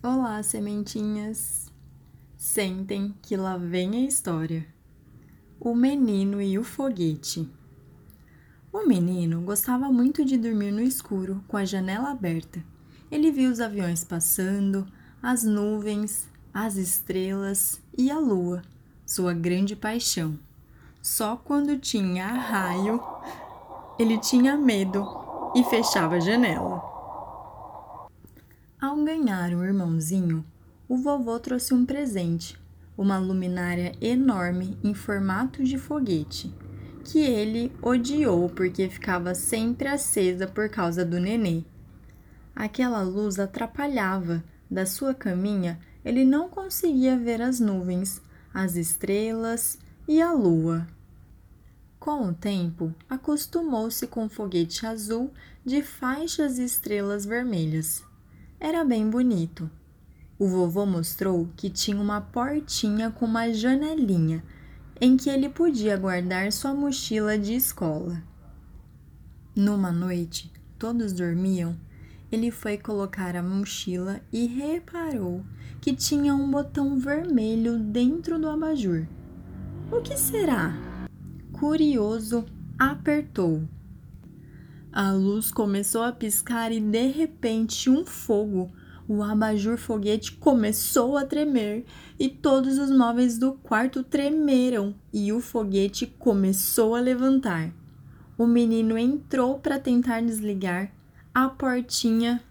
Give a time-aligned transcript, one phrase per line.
[0.00, 1.72] Olá, sementinhas!
[2.36, 4.64] Sentem que lá vem a história.
[5.58, 7.50] O menino e o foguete.
[8.72, 12.62] O menino gostava muito de dormir no escuro, com a janela aberta.
[13.10, 14.86] Ele via os aviões passando,
[15.20, 18.62] as nuvens, as estrelas e a lua,
[19.04, 20.38] sua grande paixão.
[21.02, 23.02] Só quando tinha raio,
[23.98, 25.04] ele tinha medo
[25.56, 26.97] e fechava a janela.
[28.80, 30.44] Ao ganhar um irmãozinho,
[30.88, 32.56] o vovô trouxe um presente,
[32.96, 36.54] uma luminária enorme em formato de foguete,
[37.02, 41.64] que ele odiou porque ficava sempre acesa por causa do nenê.
[42.54, 48.22] Aquela luz atrapalhava, da sua caminha ele não conseguia ver as nuvens,
[48.54, 50.86] as estrelas e a lua.
[51.98, 55.32] Com o tempo, acostumou-se com o foguete azul
[55.64, 58.06] de faixas e estrelas vermelhas
[58.60, 59.70] era bem bonito.
[60.38, 64.42] O vovô mostrou que tinha uma portinha com uma janelinha
[65.00, 68.22] em que ele podia guardar sua mochila de escola.
[69.54, 71.76] Numa noite, todos dormiam.
[72.30, 75.44] Ele foi colocar a mochila e reparou
[75.80, 79.06] que tinha um botão vermelho dentro do abajur.
[79.90, 80.76] O que será?
[81.52, 82.44] Curioso,
[82.78, 83.62] apertou.
[85.00, 88.68] A luz começou a piscar e de repente um fogo.
[89.06, 91.84] O abajur foguete começou a tremer
[92.18, 97.72] e todos os móveis do quarto tremeram e o foguete começou a levantar.
[98.36, 100.92] O menino entrou para tentar desligar,
[101.32, 102.42] a portinha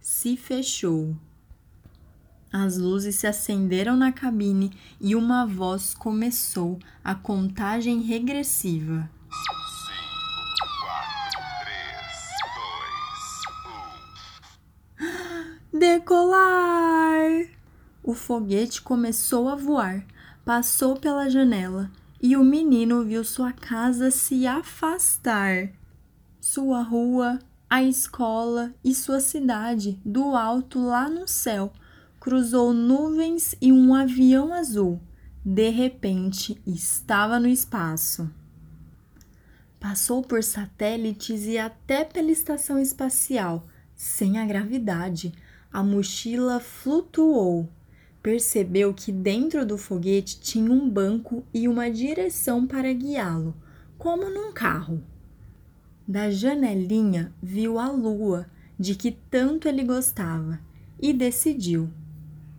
[0.00, 1.16] se fechou.
[2.52, 9.10] As luzes se acenderam na cabine e uma voz começou a contagem regressiva.
[15.82, 17.48] Decolar!
[18.04, 20.06] O foguete começou a voar,
[20.44, 21.90] passou pela janela
[22.22, 25.72] e o menino viu sua casa se afastar.
[26.40, 31.72] Sua rua, a escola e sua cidade do alto lá no céu.
[32.20, 35.00] Cruzou nuvens e um avião azul.
[35.44, 38.30] De repente, estava no espaço.
[39.80, 43.66] Passou por satélites e até pela estação espacial,
[43.96, 45.34] sem a gravidade
[45.72, 47.68] a mochila flutuou.
[48.22, 53.54] Percebeu que dentro do foguete tinha um banco e uma direção para guiá-lo,
[53.98, 55.02] como num carro.
[56.06, 58.46] Da janelinha viu a lua,
[58.78, 60.60] de que tanto ele gostava,
[61.00, 61.90] e decidiu: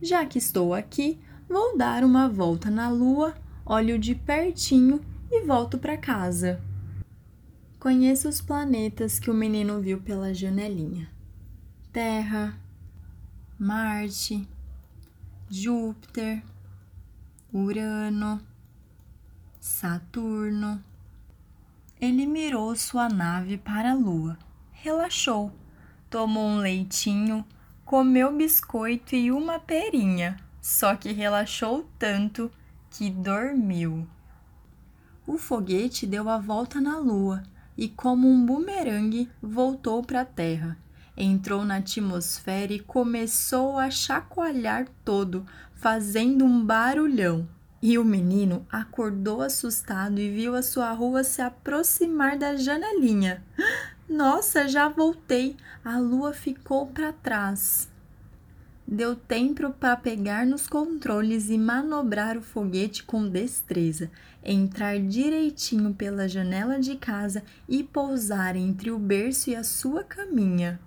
[0.00, 3.34] já que estou aqui, vou dar uma volta na lua,
[3.64, 5.00] olho de pertinho
[5.30, 6.60] e volto para casa.
[7.78, 11.08] Conheça os planetas que o menino viu pela janelinha:
[11.92, 12.58] Terra,
[13.64, 14.44] Marte,
[15.48, 16.42] Júpiter,
[17.54, 18.40] Urano,
[19.60, 20.82] Saturno.
[22.00, 24.36] Ele mirou sua nave para a Lua,
[24.72, 25.52] relaxou,
[26.10, 27.44] tomou um leitinho,
[27.84, 32.50] comeu biscoito e uma perinha, só que relaxou tanto
[32.90, 34.08] que dormiu.
[35.24, 37.44] O foguete deu a volta na Lua
[37.78, 40.76] e, como um bumerangue, voltou para a Terra
[41.16, 47.48] entrou na atmosfera e começou a chacoalhar todo, fazendo um barulhão.
[47.82, 53.42] E o menino acordou assustado e viu a sua rua se aproximar da janelinha.
[54.08, 55.56] Nossa, já voltei!
[55.84, 57.90] A lua ficou para trás.
[58.86, 64.10] Deu tempo para pegar nos controles e manobrar o foguete com destreza,
[64.44, 70.78] entrar direitinho pela janela de casa e pousar entre o berço e a sua caminha.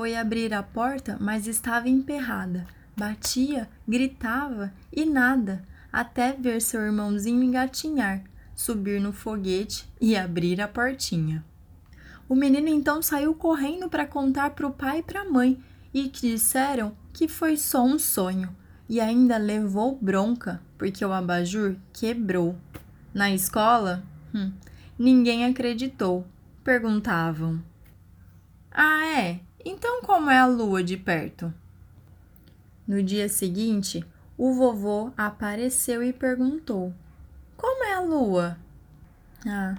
[0.00, 2.66] Foi abrir a porta, mas estava emperrada.
[2.96, 5.62] Batia, gritava e nada,
[5.92, 8.24] até ver seu irmãozinho engatinhar,
[8.54, 11.44] subir no foguete e abrir a portinha.
[12.26, 15.62] O menino então saiu correndo para contar para o pai e para a mãe,
[15.92, 18.56] e que disseram que foi só um sonho,
[18.88, 22.56] e ainda levou bronca porque o abajur quebrou.
[23.12, 24.02] Na escola,
[24.34, 24.50] hum,
[24.98, 26.26] ninguém acreditou.
[26.64, 27.62] Perguntavam:
[28.72, 29.49] Ah, é?
[29.64, 31.52] Então, como é a lua de perto?
[32.86, 34.04] No dia seguinte,
[34.36, 36.94] o vovô apareceu e perguntou:
[37.56, 38.56] Como é a lua?
[39.46, 39.76] Ah,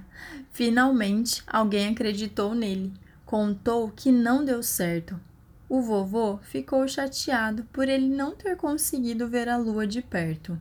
[0.52, 2.94] finalmente alguém acreditou nele.
[3.26, 5.20] Contou que não deu certo.
[5.68, 10.60] O vovô ficou chateado por ele não ter conseguido ver a lua de perto.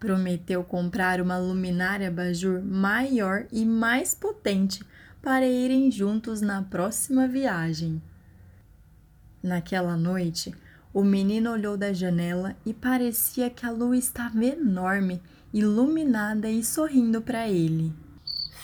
[0.00, 4.82] Prometeu comprar uma luminária abajur maior e mais potente
[5.22, 8.02] para irem juntos na próxima viagem.
[9.42, 10.54] Naquela noite,
[10.94, 15.22] O menino olhou da janela e parecia que a lua estava enorme,
[15.52, 17.94] iluminada e sorrindo para ele.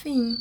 [0.02, 0.36] Fim.